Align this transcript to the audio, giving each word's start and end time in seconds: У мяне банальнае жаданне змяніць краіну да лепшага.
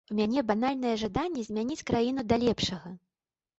У 0.13 0.15
мяне 0.19 0.39
банальнае 0.51 0.93
жаданне 1.01 1.45
змяніць 1.49 1.85
краіну 1.93 2.27
да 2.33 2.43
лепшага. 2.47 2.97